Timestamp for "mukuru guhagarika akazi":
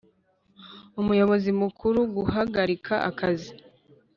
1.61-3.51